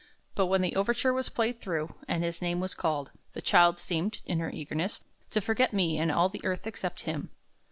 But 0.33 0.47
when 0.47 0.61
the 0.61 0.75
overture 0.75 1.13
was 1.13 1.29
played 1.29 1.61
through, 1.61 1.93
and 2.07 2.23
his 2.23 2.41
name 2.41 2.59
was 2.59 2.73
called, 2.73 3.11
the 3.33 3.39
child 3.43 3.77
seemed, 3.77 4.23
in 4.25 4.39
her 4.39 4.49
eagerness, 4.49 5.01
to 5.29 5.41
forget 5.41 5.73
me 5.73 5.99
and 5.99 6.11
all 6.11 6.27
the 6.27 6.43
earth 6.43 6.65
except 6.65 7.01
him. 7.01 7.29